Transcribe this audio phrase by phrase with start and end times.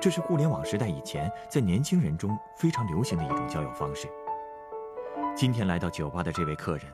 [0.00, 4.08] 这是互联网时代以前在年轻人中非常流行的一种交友方式。
[5.34, 6.86] 今天来到酒吧的这位客人，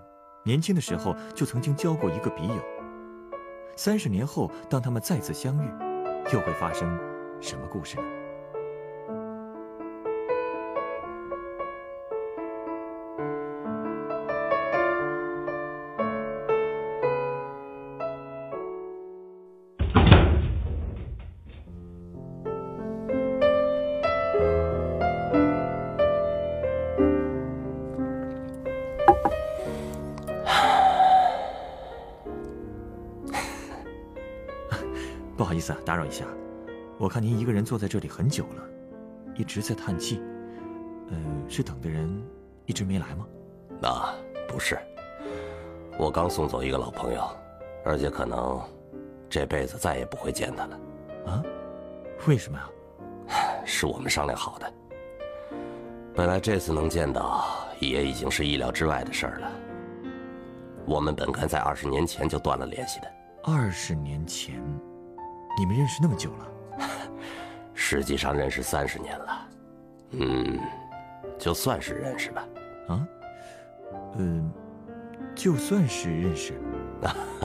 [0.45, 2.56] 年轻的时候就曾经交过一个笔友。
[3.77, 5.69] 三十年后，当他们再次相遇，
[6.33, 6.88] 又会发生
[7.41, 8.02] 什么故事呢？
[35.93, 36.25] 打扰一下。
[36.97, 38.65] 我看您一个人坐在这里很久了，
[39.35, 40.23] 一直在叹气。
[41.11, 42.11] 呃，是等的人
[42.65, 43.27] 一直没来吗？
[43.79, 44.11] 那
[44.48, 44.79] 不是，
[45.98, 47.23] 我刚送走一个老朋友，
[47.85, 48.59] 而且可能
[49.29, 50.81] 这辈子再也不会见他了。
[51.27, 51.43] 啊？
[52.27, 52.70] 为什么呀？
[53.67, 54.73] 是我们商量好的。
[56.15, 57.45] 本来这次能见到，
[57.81, 59.51] 也已经是意料之外的事儿了。
[60.87, 63.13] 我们本该在二十年前就断了联系的。
[63.45, 64.59] 二十年前，
[65.58, 66.48] 你们认识那么久了？
[67.75, 69.48] 实际上认识三十年了。
[70.12, 70.61] 嗯，
[71.39, 72.45] 就算是认识吧。
[72.89, 73.06] 啊？
[74.17, 74.53] 嗯，
[75.34, 76.61] 就算是认识。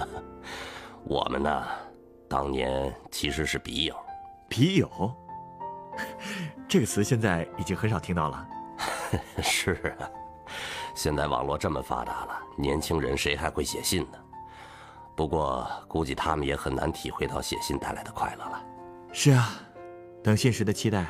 [1.03, 1.65] 我们呢，
[2.27, 3.95] 当年其实是笔友。
[4.49, 5.15] 笔友？
[6.67, 8.47] 这个词现在已经很少听到了。
[9.41, 10.09] 是啊，
[10.93, 14.17] 现在网络这么发达了，年轻人谁还会写信呢？
[15.17, 18.63] 不过估计他们也很难体会到写信带来的快乐了。
[19.11, 19.49] 是啊，
[20.23, 21.07] 等信时的期待，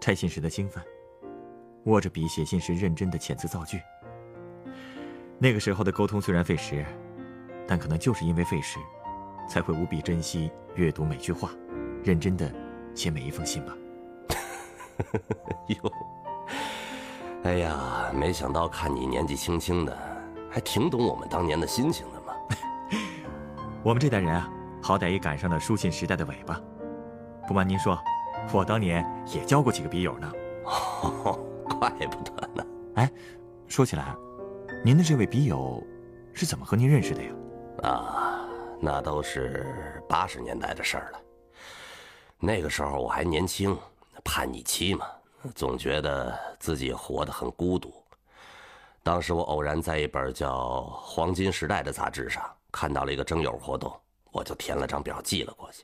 [0.00, 0.82] 拆信时的兴奋，
[1.84, 3.78] 握着笔写信时认真的遣词造句。
[5.38, 6.82] 那个时候的沟通虽然费时，
[7.68, 8.78] 但可能就是因为费时，
[9.46, 11.50] 才会无比珍惜阅读每句话，
[12.02, 12.50] 认真的
[12.94, 13.76] 写每一封信吧。
[15.68, 15.92] 哟，
[17.42, 19.94] 哎呀，没想到看你年纪轻轻的，
[20.50, 22.06] 还挺懂我们当年的心情。
[23.86, 24.50] 我们这代人啊，
[24.82, 26.60] 好歹也赶上了书信时代的尾巴。
[27.46, 27.96] 不瞒您说，
[28.52, 30.32] 我当年也交过几个笔友呢。
[30.64, 31.38] 哦，
[31.78, 32.66] 怪不得呢。
[32.96, 33.08] 哎，
[33.68, 34.12] 说起来，
[34.84, 35.80] 您的这位笔友
[36.34, 37.30] 是怎么和您认识的呀？
[37.84, 38.48] 啊，
[38.80, 41.20] 那都是八十年代的事儿了。
[42.40, 43.78] 那个时候我还年轻。
[44.24, 45.06] 叛逆期嘛，
[45.54, 47.94] 总觉得自己活得很孤独。
[49.04, 52.42] 当时我偶然在一本叫《黄金时代》的杂志上
[52.76, 53.90] 看到了一个征友活动，
[54.32, 55.82] 我就填了张表寄了过去，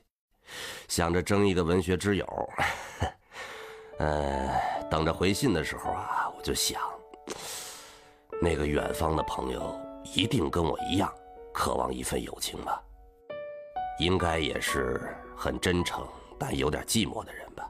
[0.87, 2.49] 想着征一个文学之友。
[3.97, 4.53] 呃，
[4.91, 6.79] 等着回信的时候啊，我就想，
[8.39, 11.11] 那个远方的朋友一定跟我一样，
[11.51, 12.79] 渴望一份友情吧。
[13.97, 17.67] 应该也是很真诚但有点寂寞的人吧。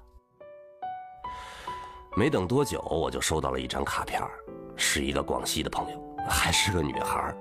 [2.17, 4.21] 没等多久，我就收到了一张卡片，
[4.75, 7.33] 是一个广西的朋友，还是个女孩，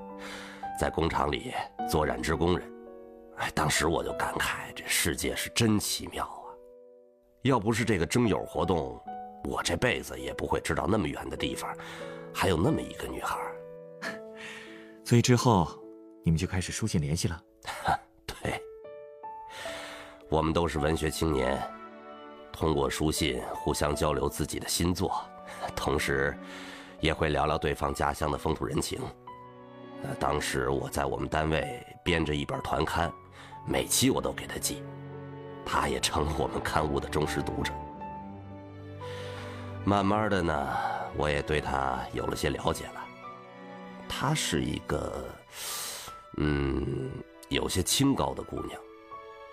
[0.82, 1.54] 在工厂里
[1.88, 2.69] 做染织工人。
[3.37, 6.50] 哎，当时我就感慨，这世界是真奇妙啊！
[7.43, 9.00] 要不是这个征友活动，
[9.44, 11.72] 我这辈子也不会知道那么远的地方
[12.34, 13.38] 还有那么一个女孩。
[15.04, 15.69] 所以之后，
[16.25, 17.41] 你们就开始书信联系了。
[18.26, 18.60] 对，
[20.28, 21.62] 我们都是文学青年。
[22.50, 25.25] 通过书信互相交流自己的新作，
[25.76, 26.37] 同时，
[26.99, 29.00] 也会聊聊对方家乡的风土人情。
[30.18, 33.12] 当时我在我们单位编着一本团刊，
[33.66, 34.82] 每期我都给他寄，
[35.64, 37.72] 他也成了我们刊物的忠实读者。
[39.84, 40.76] 慢慢的呢，
[41.16, 43.04] 我也对他有了些了解了。
[44.08, 45.25] 她是一个，
[46.37, 47.10] 嗯，
[47.48, 48.81] 有些清高的姑娘，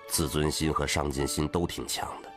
[0.08, 2.30] 自尊心和上进心都挺强的。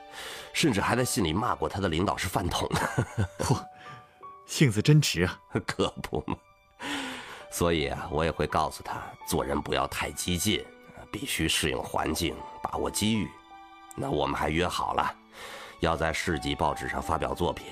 [0.52, 2.68] 甚至还在信里骂过她的领导是饭桶。
[3.40, 3.62] 嚯，
[4.46, 5.40] 性子真直啊！
[5.66, 6.36] 可不嘛。
[7.52, 10.64] 所以啊，我也会告诉他，做人不要太激进，
[11.12, 13.28] 必须适应环境，把握机遇。
[13.94, 15.14] 那我们还约好了，
[15.80, 17.66] 要在市级报纸上发表作品，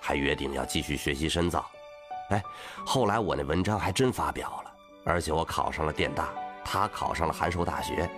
[0.00, 1.64] 还约定要继续学习深造。
[2.30, 2.42] 哎，
[2.86, 4.72] 后来我那文章还真发表了，
[5.04, 6.30] 而且我考上了电大，
[6.64, 8.10] 他考上了函授大学。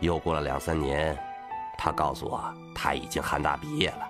[0.00, 1.16] 又过了两三年。
[1.76, 2.40] 他告诉我
[2.72, 4.08] 他已经汉大毕业了，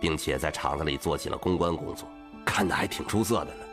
[0.00, 2.08] 并且在厂子里做起了公关工作，
[2.46, 3.64] 干得还挺出色的呢。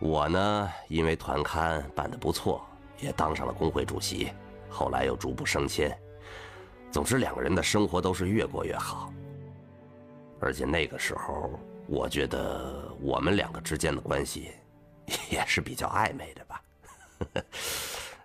[0.00, 2.64] 我呢，因为团刊办得不错，
[3.00, 4.32] 也当上了工会主席，
[4.70, 5.96] 后来又逐步升迁。
[6.90, 9.12] 总之，两个人的生活都是越过越好。
[10.40, 11.58] 而且那个时候，
[11.88, 14.52] 我觉得我们两个之间的关系
[15.30, 16.62] 也是比较暧昧的吧。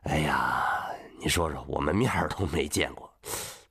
[0.03, 0.85] 哎呀，
[1.19, 3.11] 你说说，我们面都没见过，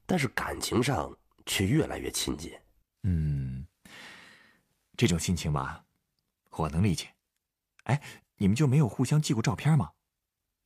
[0.06, 1.16] 但是感情上
[1.46, 2.52] 却越来越亲近。
[3.04, 3.64] 嗯，
[4.96, 5.84] 这种心情吧，
[6.50, 7.06] 我能理解。
[7.84, 8.00] 哎，
[8.36, 9.90] 你们就没有互相寄过照片吗？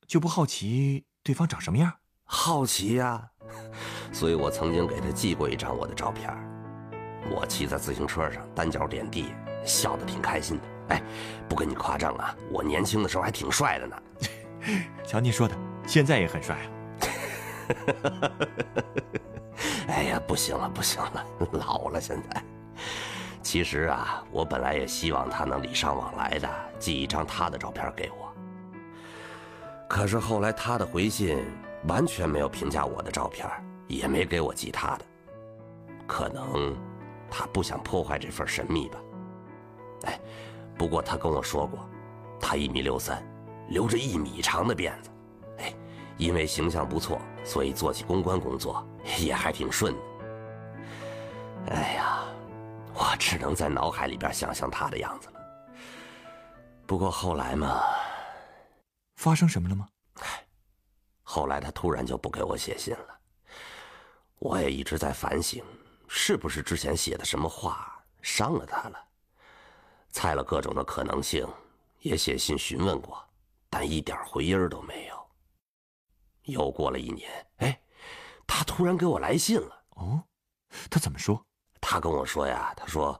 [0.07, 1.91] 就不好奇对方长什么样？
[2.23, 3.29] 好奇呀，
[4.11, 6.29] 所以我曾经给他寄过一张我的照片。
[7.29, 9.33] 我骑在自行车上，单脚点地，
[9.65, 10.63] 笑得挺开心的。
[10.89, 11.03] 哎，
[11.49, 14.01] 不跟你夸张啊，我年轻的时候还挺帅的呢。
[15.05, 15.55] 瞧你说的，
[15.85, 16.71] 现在也很帅啊。
[19.87, 22.41] 哎呀，不行了，不行了，老了现在。
[23.47, 28.29] 其实啊，我本来也希望他能礼尚往来的寄一张他的照片给我。
[29.87, 31.41] 可是后来他的回信
[31.87, 33.47] 完全没有评价我的照片，
[33.87, 35.05] 也没给我寄他的。
[36.05, 36.75] 可能
[37.31, 38.99] 他不想破坏这份神秘吧。
[40.07, 40.19] 哎，
[40.77, 41.89] 不过他跟我说过，
[42.41, 43.25] 他一米六三。
[43.69, 45.09] 留着一米长的辫子，
[45.59, 45.73] 哎，
[46.17, 48.85] 因为形象不错，所以做起公关工作
[49.19, 49.99] 也还挺顺的。
[51.71, 52.06] 哎呀，
[53.17, 55.41] 只能在脑海里边想象他的样子了。
[56.85, 57.83] 不过后来嘛，
[59.15, 59.87] 发生什么了吗？
[61.23, 63.19] 后来他突然就不给我写信了。
[64.39, 65.63] 我也一直在反省，
[66.07, 68.97] 是不是之前写的什么话伤了他了？
[70.09, 71.45] 猜了各种的可能性，
[71.99, 73.21] 也写信询问过。
[73.69, 75.27] 但一点回音都没有。
[76.43, 77.81] 又过了一年，哎，
[78.47, 79.83] 他突然给我来信了。
[79.89, 80.23] 哦，
[80.89, 81.45] 他怎么说？
[81.89, 83.17] 他跟我说呀，他说，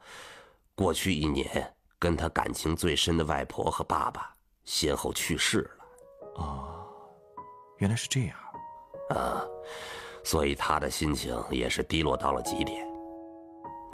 [0.75, 4.29] 过去一年跟他感情最深的外婆和爸爸
[4.65, 5.85] 先后去世了。
[6.35, 6.85] 哦，
[7.77, 8.37] 原来是这样。
[9.11, 9.41] 啊，
[10.21, 12.85] 所以他的心情也是低落到了极点。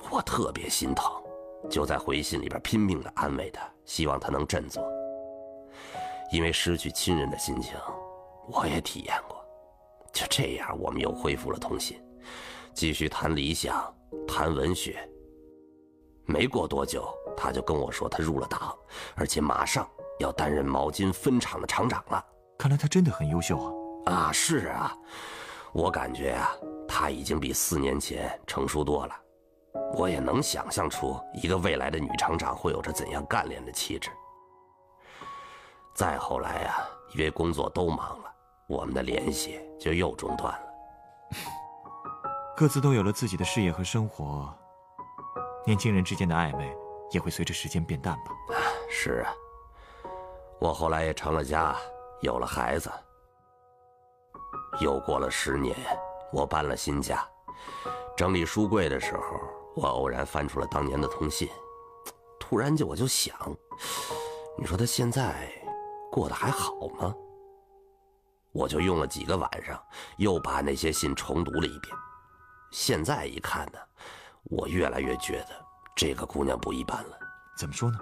[0.10, 1.06] 我特别心疼，
[1.70, 4.84] 就在回信里边拼命的安慰他，希望他能振作。
[6.32, 7.76] 因为失去亲人的心情，
[8.48, 9.38] 我也体验过。
[10.12, 12.04] 就这样，我们又恢复了通信，
[12.74, 13.96] 继续谈理想，
[14.28, 14.98] 谈文学。
[16.26, 18.76] 没过多久，他就跟我说他入了党，
[19.16, 19.88] 而且马上
[20.20, 22.26] 要担任毛巾分厂的厂长了。
[22.58, 23.58] 看来他真的很优秀
[24.06, 24.14] 啊！
[24.14, 24.96] 啊，是啊，
[25.74, 26.56] 我感觉啊，
[26.88, 29.14] 他已经比四年前成熟多了。
[29.96, 34.10] 我也能想象出一个未来的女厂长会有着怎样干练的气质。
[35.94, 38.34] 再后来啊，因为工作都忙了，
[38.68, 40.68] 我们的联系就又中断了。
[42.56, 44.54] 各自都有了自己的事业和生活，
[45.66, 46.72] 年轻人之间的暧昧
[47.12, 48.32] 也会随着时间变淡吧。
[48.88, 49.34] 是啊，
[50.60, 51.76] 我后来也成了家，
[52.22, 52.92] 有了孩子。
[54.80, 55.76] 又过了十年，
[56.32, 57.28] 我搬了新家，
[58.16, 59.24] 整理书柜的时候，
[59.76, 61.50] 我偶然翻出了当年的通信，
[62.40, 63.36] 突然就我就想，
[64.60, 65.52] 你说他现在？
[66.12, 67.12] 过得还好吗？
[68.52, 69.84] 我就用了几个晚上，
[70.18, 71.98] 又把那些信重读了一遍。
[72.74, 73.78] 现在一看呢，
[74.46, 75.50] 我越来越觉得
[75.96, 77.20] 这个姑娘不一般了。
[77.56, 78.00] 怎么说呢？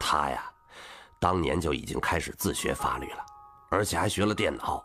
[0.00, 0.50] 她呀，
[1.20, 3.26] 当年就已经开始自学法律了，
[3.68, 4.82] 而且还学了电脑。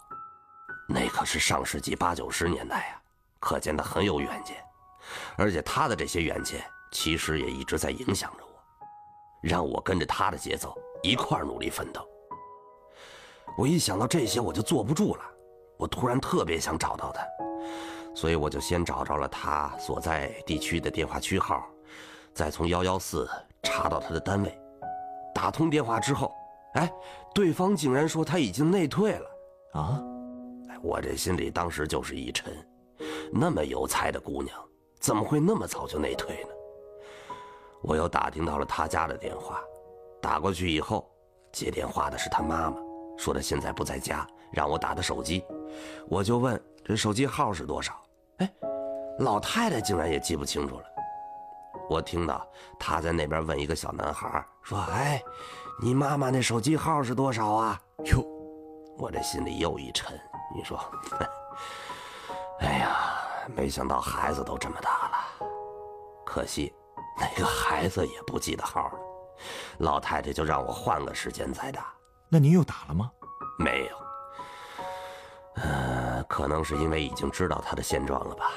[0.90, 3.02] 那可是上世纪八九十年代呀，
[3.40, 4.58] 可见她很有远见。
[5.38, 8.62] 而且她的这些远见，其实也一直在影响着我，
[9.42, 12.06] 让我跟着她的节奏一块儿努力奋斗。
[13.58, 15.24] 我一想到这些，我就坐不住了。
[15.78, 17.26] 我突然特别想找到他，
[18.20, 21.66] 所以我就先找着了他所在地区的电话区号，
[22.34, 23.26] 再从幺幺四
[23.64, 24.60] 查到他的单位。
[25.34, 26.36] 打通电话之后，
[26.74, 26.92] 哎，
[27.34, 29.26] 对方竟然说他已经内退了。
[29.72, 30.04] 啊！
[30.68, 32.54] 哎，我这心里当时就是一沉。
[33.32, 34.54] 那么有才的姑娘，
[35.00, 36.50] 怎么会那么早就内退呢？
[37.82, 39.62] 我又打听到了他家的电话，
[40.22, 41.10] 打过去以后，
[41.54, 42.76] 接电话的是他妈妈。
[43.18, 45.42] 说他现在不在家，让我打的手机，
[46.10, 47.94] 我就问这手机号是多少？
[48.40, 48.54] 哎，
[49.20, 50.86] 老太太竟然也记不清楚了。
[51.90, 52.46] 我听到
[52.80, 55.22] 她在那边问一个小男孩，说：“哎，
[55.82, 58.24] 你妈妈那手机号是多少啊？”哟，
[58.98, 60.20] 我这心里又一沉。
[60.56, 60.80] 你说，
[62.60, 62.96] 哎呀，
[63.56, 65.48] 没想到孩子都这么大了，
[66.26, 66.74] 可惜
[67.20, 68.94] 那个孩子也不记得号了。
[69.80, 71.94] 老太太就让我换个时间再打。
[72.30, 73.12] 那您又打了吗？
[73.58, 74.09] 没有。
[76.40, 78.50] 可能是因为已经知道他的现状了吧。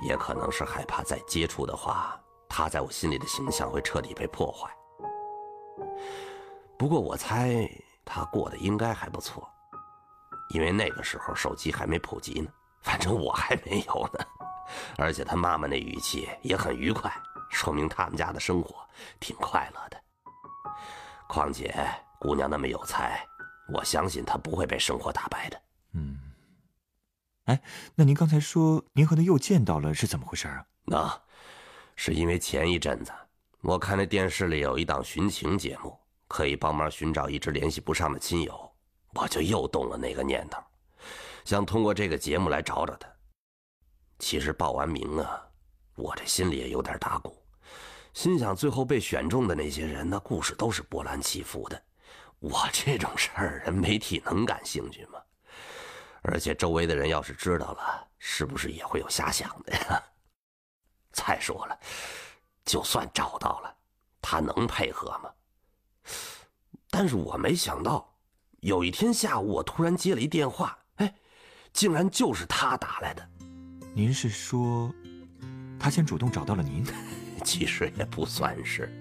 [0.00, 2.18] 也可能是害怕再接触的话，
[2.48, 4.74] 他在我心里的形象会彻底被破坏。
[6.78, 7.68] 不过我猜
[8.06, 9.46] 他过得应该还不错，
[10.54, 14.24] 因为那个时候手机还没普及呢，反正我还没有呢。
[14.96, 17.12] 而且他妈妈那语气也很愉快，
[17.50, 18.76] 说明他们家的生活
[19.20, 20.00] 挺快乐的。
[21.28, 21.86] 况且
[22.18, 23.22] 姑娘那么有才，
[23.74, 25.60] 我相信她不会被生活打败的。
[25.92, 26.18] 嗯。
[27.48, 27.62] 哎，
[27.94, 30.66] 那您刚才说您和他又见到了，是怎么回事啊？
[30.84, 31.22] 那，
[31.96, 33.10] 是因为前一阵子
[33.62, 38.70] 我看那电视里有一档寻情节目，可以帮忙寻找一直联系不上的亲友，
[39.14, 40.62] 我就又动了那个念头，
[41.46, 43.08] 想通过这个节目来找找他。
[44.18, 45.42] 其实报完名啊，
[45.94, 47.34] 我这心里也有点打鼓，
[48.12, 51.82] 心想最后被选中的那些人，那故事都是波澜起伏的，
[52.40, 55.18] 我这种事儿，人媒体能感兴趣吗？
[56.22, 60.02] 而且周围的人要是知道了，是不是也会有遐想的呀？
[61.12, 61.78] 再说了，
[62.64, 63.74] 就算找到了，
[64.20, 65.30] 他能配合吗？
[66.90, 68.14] 但是我没想到，
[68.60, 71.14] 有一天下午我突然接了一电话，哎，
[71.72, 73.28] 竟然就是他打来的。
[73.94, 74.92] 您是说，
[75.78, 76.84] 他先主动找到了您？
[77.44, 78.92] 其实也不算是。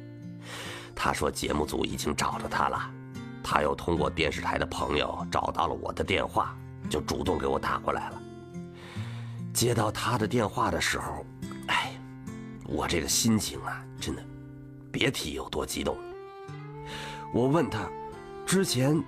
[0.96, 2.92] 他说节目组已经找着他了，
[3.44, 6.58] 他又通过电视台的朋友找到了我的电话。
[6.90, 8.22] 就主动给我打过来了。
[9.54, 11.26] 接到他的电话的时候，
[11.68, 11.92] 哎，
[12.66, 14.24] 我这个心情啊，真的，
[14.92, 15.98] 别提有多激动。
[17.34, 17.90] 我问他，
[18.46, 19.04] 之前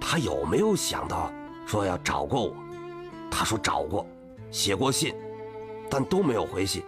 [0.00, 1.32] 他有没有想到
[1.66, 2.54] 说要找过我？
[3.30, 4.06] 他说找过，
[4.50, 5.14] 写过信，
[5.90, 6.82] 但都没有回信。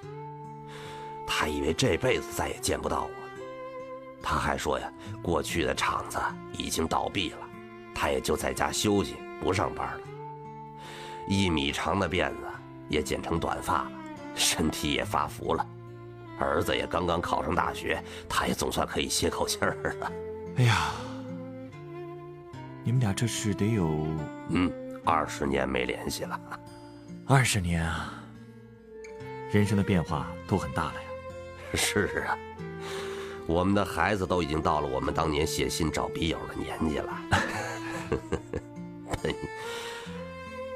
[1.27, 3.43] 他以为这辈子再也见不到我了。
[4.23, 6.19] 他还说呀，过去的厂子
[6.53, 7.39] 已经倒闭了，
[7.95, 10.01] 他也就在家休息，不上班了。
[11.29, 12.37] 一米长的辫子
[12.89, 13.91] 也剪成短发了，
[14.35, 15.67] 身体也发福了，
[16.39, 20.13] 儿子也刚刚考上大学，他也总算可以歇口气儿了。
[20.57, 20.93] 哎呀，
[22.85, 24.07] 你们俩这是得有
[24.51, 24.73] 嗯
[25.05, 26.41] 二十年没联系了，
[27.27, 28.15] 二十年啊，
[29.51, 31.01] 人生的变化都很大了呀。
[31.75, 32.39] 是啊，
[33.47, 37.21] 我们的孩子都已经到了我们当年写信找笔友的年纪了。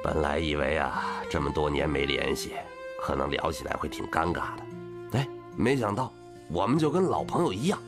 [0.03, 2.55] 本来以为啊，这么多年没联系，
[3.03, 5.19] 可能聊起来会挺尴尬的。
[5.19, 6.13] 哎，没想到
[6.49, 7.79] 我们就跟老朋友一样，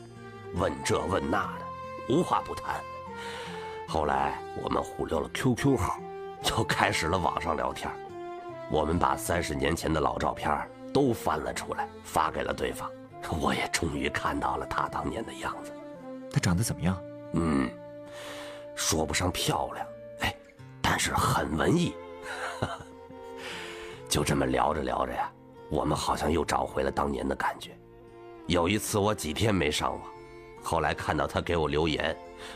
[0.55, 2.75] 问这问那的，无话不谈。
[3.87, 5.99] 后来我们互留了 QQ 号，
[6.41, 7.91] 就开始了网上聊天。
[8.69, 12.89] 我们把三十年前的老照片都翻了出来，发给了对方。
[13.41, 15.71] 我也终于看到了他当年的样子。
[16.31, 17.01] 他长得怎么样？
[17.33, 17.69] 嗯，
[18.75, 19.92] 说不上漂亮，哎，
[20.93, 21.91] 但是很文艺。
[24.07, 25.27] 就这么聊着聊着呀，
[25.71, 27.75] 我们好像又找回了当年的感觉。
[28.45, 30.01] 有一次我几天没上网，
[30.61, 32.15] 后来看到他给我留言，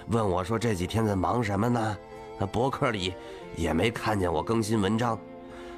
[0.10, 1.98] 问我说这几天在忙什么呢？
[2.38, 3.16] 那博客里
[3.56, 5.18] 也没看见我更新文章，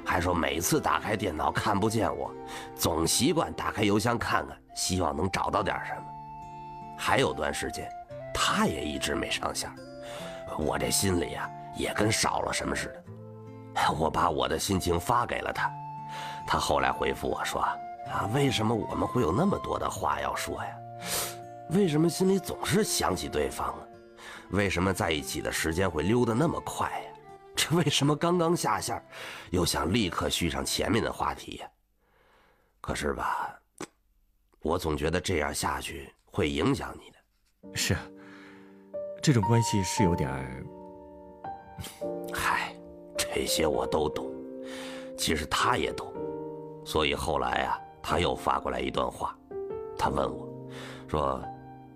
[0.04, 2.30] 还说每次打开电脑看不见我，
[2.76, 6.02] 总习惯打开邮箱看看，希望能找到点什么。
[6.98, 7.90] 还有段时间，
[8.34, 9.72] 他也一直没上线，
[10.58, 11.50] 我这心里呀
[11.80, 13.04] 也跟少了什么似的。
[13.98, 15.70] 我把我的心情发给了他，
[16.46, 17.60] 他后来回复我说
[18.12, 20.76] ：“啊，为什么我们会有那么多的话要说呀？
[21.70, 23.80] 为什么心里总是想起对方啊？
[24.50, 27.10] 为什么在一起的时间会溜得那么快呀？
[27.54, 29.02] 这为什么刚刚下线，
[29.50, 31.68] 又想立刻续上前面的话题呀？
[32.80, 33.56] 可是吧，
[34.62, 37.76] 我总觉得这样下去会影响你的。
[37.76, 37.96] 是，
[39.22, 40.66] 这种关系是有点儿……
[42.32, 42.74] 嗨。”
[43.16, 44.32] 这些我都懂，
[45.16, 46.12] 其实他也懂，
[46.84, 49.36] 所以后来啊，他又发过来一段话，
[49.96, 50.48] 他问我，
[51.06, 51.40] 说：“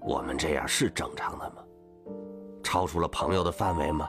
[0.00, 1.64] 我们这样是正常的吗？
[2.62, 4.06] 超出了朋友的范围吗？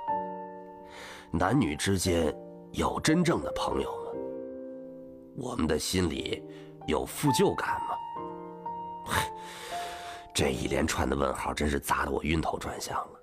[1.31, 2.35] 男女之间
[2.73, 4.11] 有真正的朋友吗？
[5.37, 6.43] 我们的心里
[6.85, 7.95] 有负疚感吗？”
[10.33, 13.19] 这一连串的问号真是砸得我晕头转向了，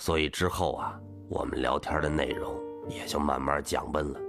[0.00, 2.58] 所以之后啊，我们聊天的内容。
[2.88, 4.20] 也就慢慢降温了，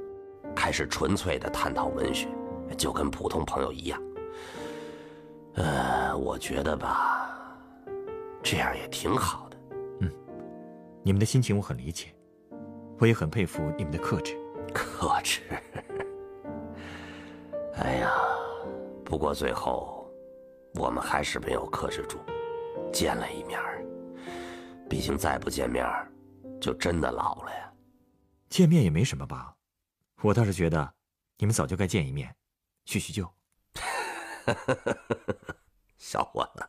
[0.54, 2.28] 开始纯粹的探讨文学，
[2.78, 4.00] 就跟普通朋友一样。
[5.56, 7.58] 呃，我觉得吧，
[8.44, 9.58] 这样也挺好的。
[10.01, 10.12] 嗯，
[11.01, 12.13] 你们的心情我很理解，
[13.00, 14.38] 我也很佩服你们的克制。
[14.74, 15.42] 克制。
[17.82, 18.12] 哎呀，
[19.04, 20.06] 不过最后，
[20.75, 22.20] 我们还是没有克制住，
[22.92, 23.58] 见了一面。
[24.91, 25.88] 毕竟再不见面，
[26.60, 27.71] 就真的老了呀。
[28.50, 29.55] 见面也没什么吧，
[30.21, 30.93] 我倒是觉得，
[31.38, 32.36] 你们早就该见一面，
[32.83, 33.25] 叙叙旧。
[35.98, 36.67] 小伙子，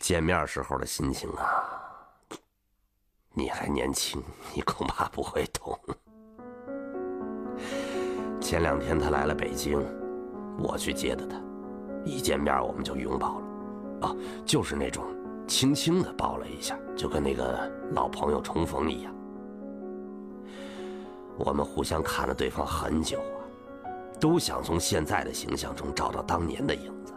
[0.00, 2.10] 见面时候的心情啊，
[3.30, 4.20] 你还年轻，
[4.52, 5.78] 你恐怕不会懂。
[8.40, 9.78] 前两天他来了北京，
[10.58, 11.40] 我去接的他，
[12.04, 15.06] 一见面我们就拥抱了，啊，就是那种
[15.48, 17.58] 轻轻的抱了一下，就跟那个
[17.92, 19.12] 老朋友重逢一样。
[21.38, 23.40] 我们互相看了对方很久啊，
[24.20, 27.14] 都想从现在的形象中找到当年的影子。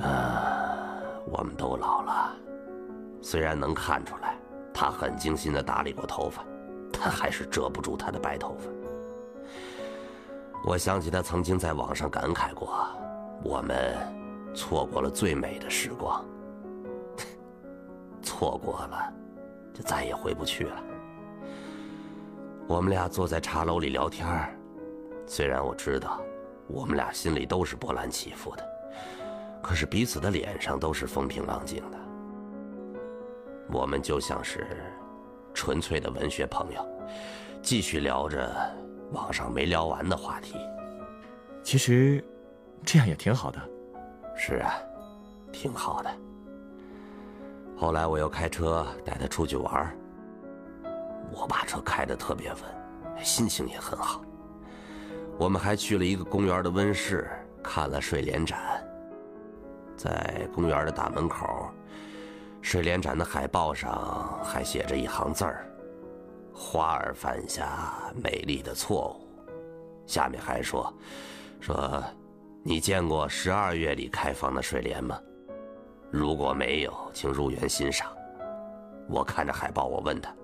[0.00, 2.34] 啊，我们都老了，
[3.20, 4.36] 虽然能看出来
[4.72, 6.42] 他很精心的打理过头发，
[6.92, 8.70] 但还是遮不住他的白头发。
[10.64, 12.86] 我想起他曾经在网上感慨过
[13.44, 13.94] ：“我们
[14.54, 16.24] 错过了最美的时光，
[18.22, 19.12] 错过了，
[19.74, 20.82] 就再也回不去了。”
[22.66, 24.26] 我们俩坐在茶楼里聊天
[25.26, 26.20] 虽然我知道，
[26.66, 28.66] 我们俩心里都是波澜起伏的，
[29.62, 31.98] 可是彼此的脸上都是风平浪静的。
[33.70, 34.66] 我们就像是
[35.52, 36.86] 纯粹的文学朋友，
[37.60, 38.50] 继续聊着
[39.12, 40.54] 网上没聊完的话题。
[41.62, 42.24] 其实，
[42.84, 43.60] 这样也挺好的。
[44.36, 44.74] 是啊，
[45.52, 46.10] 挺好的。
[47.76, 49.96] 后来我又开车带他出去玩
[51.32, 54.22] 我把车开得特别稳，心情也很好。
[55.36, 57.28] 我们还去了一个公园的温室，
[57.62, 58.82] 看了睡莲展。
[59.96, 61.68] 在公园的大门口，
[62.62, 65.66] 睡莲展的海报上还写着一行字儿
[66.54, 69.52] ：“花儿犯下美丽的错误。”
[70.06, 70.92] 下面还说
[71.60, 72.02] ：“说，
[72.66, 75.20] 你见过十二月里开放的睡莲吗？
[76.10, 78.10] 如果没有，请入园欣赏。”
[79.06, 80.34] 我看着海报，我问他。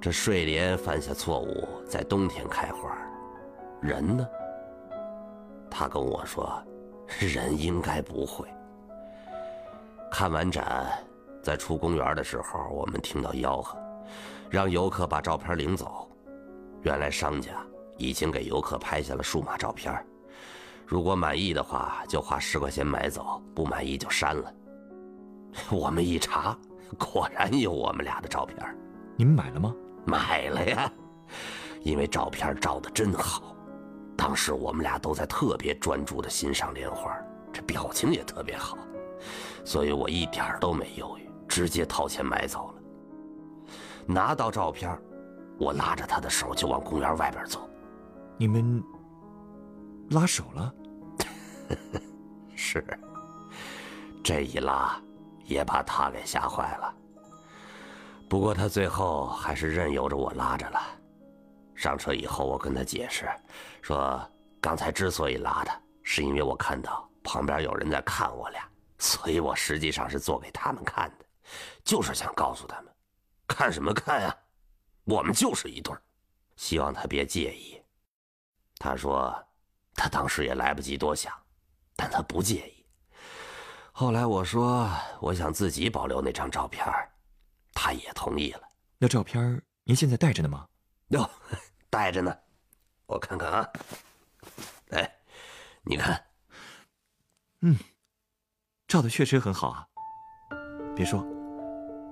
[0.00, 2.98] 这睡莲犯下错误，在冬天开花，
[3.80, 4.26] 人呢？
[5.70, 6.60] 他跟我说，
[7.20, 8.48] 人应该不会。
[10.10, 10.90] 看完展，
[11.40, 13.78] 在出公园的时候，我们听到吆喝，
[14.50, 16.10] 让游客把照片领走。
[16.82, 17.64] 原来商家
[17.96, 20.04] 已经给游客拍下了数码照片，
[20.92, 24.54] 如果满意的话，就花十块钱买走；不满意就删了。
[25.72, 26.54] 我们一查，
[26.98, 28.58] 果然有我们俩的照片。
[29.16, 29.74] 你们买了吗？
[30.04, 30.92] 买了呀，
[31.80, 33.56] 因为照片照的真好，
[34.18, 37.18] 当时我们俩都在特别专注的欣赏莲花，
[37.50, 38.76] 这表情也特别好，
[39.64, 42.74] 所以我一点都没犹豫，直接掏钱买走了。
[44.04, 44.94] 拿到照片，
[45.58, 47.66] 我拉着他的手就往公园外边走。
[48.36, 48.84] 你们
[50.10, 50.74] 拉手了？
[52.56, 52.84] 是，
[54.22, 55.00] 这一拉
[55.44, 56.94] 也把他给吓坏了。
[58.28, 60.80] 不过他最后还是任由着我拉着了。
[61.74, 63.28] 上车以后，我跟他解释，
[63.80, 64.20] 说
[64.60, 68.62] 刚才之所以拉他，是因为我看到旁边有人在看我俩，
[68.98, 71.24] 所以我实际上是做给他们看的，
[71.82, 72.94] 就是想告诉他们，
[73.48, 74.36] 看什么看呀，
[75.04, 76.00] 我们就是一对儿，
[76.56, 77.82] 希望他别介意。
[78.78, 79.34] 他说，
[79.94, 81.32] 他当时也来不及多想，
[82.02, 82.84] 但他不介意。
[83.92, 86.84] 后来我说，我想自己保留那张照片
[87.72, 88.62] 他也同意了。
[88.98, 90.66] 那照片您现在带着呢吗？
[91.10, 91.30] 哟，
[91.88, 92.36] 带着呢。
[93.06, 93.68] 我看看啊。
[94.90, 95.16] 哎，
[95.82, 96.20] 你看。
[97.60, 97.78] 嗯，
[98.88, 99.86] 照的确实很好啊。
[100.96, 101.24] 别说，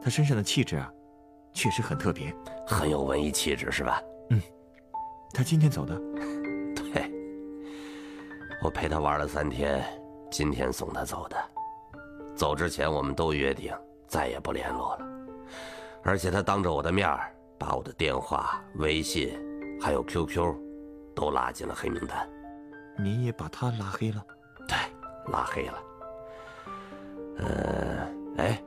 [0.01, 0.89] 他身上的气质啊，
[1.53, 2.33] 确实很特别，
[2.65, 4.01] 很有文艺气质，是吧？
[4.31, 4.41] 嗯。
[5.35, 6.01] 他今天走的。
[8.61, 8.65] 对。
[8.65, 9.83] 我陪他玩了三天，
[10.31, 11.37] 今天送他走的。
[12.37, 13.75] 走之前，我们都约定
[14.07, 15.07] 再也不联络了。
[16.03, 17.09] 而且他当着我的面
[17.59, 19.39] 把我的电话、微信，
[19.81, 20.55] 还有 QQ，
[21.15, 22.29] 都拉进了黑名单。
[22.99, 24.25] 你也把他拉黑了？
[24.67, 24.77] 对，
[25.33, 25.79] 拉黑了。
[27.39, 28.63] 呃，哎，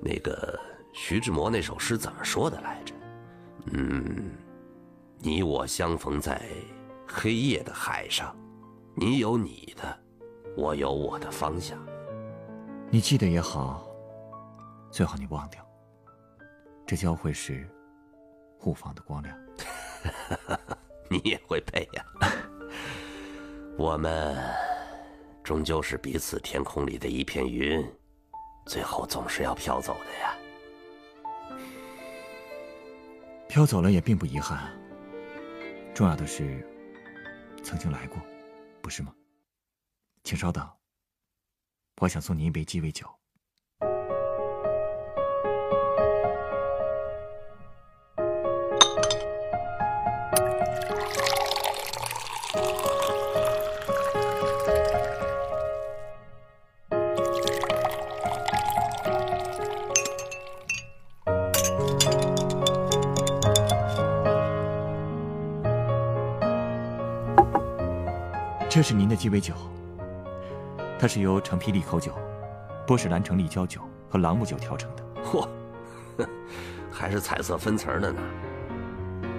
[0.00, 0.58] 那个
[0.92, 2.94] 徐志摩那首诗怎么说的来着？
[3.72, 4.32] 嗯，
[5.18, 6.42] 你我相逢在
[7.06, 8.36] 黑夜的海上，
[8.96, 9.98] 你有你的，
[10.56, 11.76] 我有我的方向。
[12.90, 13.84] 你记得也好，
[14.90, 15.66] 最好你忘掉。
[16.86, 17.68] 这交会时，
[18.56, 19.36] 互放的光亮，
[21.10, 22.04] 你也会配呀。
[23.76, 24.36] 我们
[25.42, 27.84] 终究是彼此天空里的一片云，
[28.66, 30.34] 最后总是要飘走的呀。
[33.48, 34.72] 飘走了也并不遗憾，
[35.92, 36.64] 重要的是
[37.62, 38.18] 曾经来过，
[38.84, 39.16] 不是吗？
[40.24, 40.70] 请稍等，
[42.02, 43.18] 我想送您一杯鸡尾酒。
[68.74, 69.54] 这是您的鸡尾酒。
[70.98, 72.12] 它是由橙皮利口酒、
[72.84, 75.04] 波士兰橙立交酒和朗姆酒调成的。
[75.22, 75.46] 嚯，
[76.90, 78.20] 还是彩色分层的呢，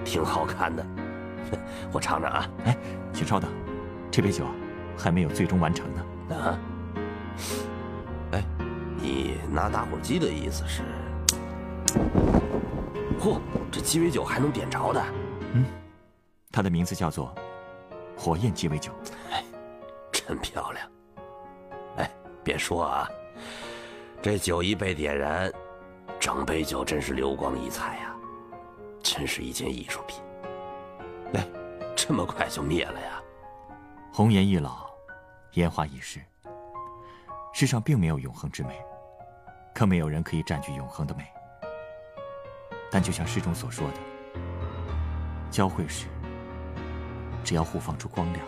[0.06, 0.82] 挺好看的。
[1.92, 2.50] 我尝尝啊。
[2.64, 2.74] 哎，
[3.12, 3.50] 请稍等，
[4.10, 4.46] 这杯酒
[4.96, 6.34] 还没有最终完成呢。
[6.34, 6.58] 啊？
[8.32, 8.44] 哎，
[8.96, 10.80] 你拿打火机的意思是？
[13.20, 13.38] 嚯，
[13.70, 15.04] 这鸡尾酒还能点着的？
[15.52, 15.66] 嗯，
[16.50, 17.34] 它的名字叫做
[18.16, 18.90] 火焰鸡尾酒。
[20.26, 20.90] 很，漂亮。
[21.98, 22.10] 哎，
[22.42, 23.08] 别说啊，
[24.20, 25.52] 这酒一被点燃，
[26.18, 28.14] 整杯酒真是流光溢彩呀，
[29.02, 30.20] 真是一件艺术品。
[31.34, 31.46] 哎，
[31.94, 33.22] 这么快就灭了呀？
[34.12, 34.90] 红颜易老，
[35.52, 36.20] 烟花易逝。
[37.52, 38.84] 世上并没有永恒之美，
[39.74, 41.24] 可没有人可以占据永恒的美。
[42.90, 43.94] 但就像诗中所说的，
[45.50, 46.06] 交汇时，
[47.44, 48.44] 只要互放出光亮，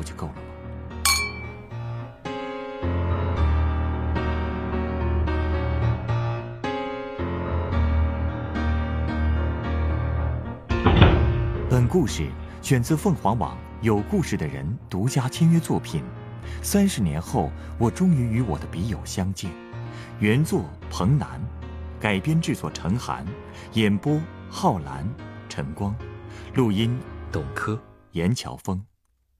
[0.00, 0.40] 不就够了吗？
[11.68, 12.30] 本故事
[12.62, 16.02] 选自凤凰网“有故事的人”独家签约作品。
[16.62, 19.50] 三十年后，我终于与我的笔友相见。
[20.18, 21.38] 原作彭南。
[22.00, 23.26] 改编制作陈寒，
[23.74, 25.06] 演播浩然、
[25.50, 25.94] 陈光，
[26.54, 26.98] 录音
[27.30, 27.78] 董珂、
[28.12, 28.89] 严乔峰。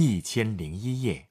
[0.00, 1.27] 一千零一夜。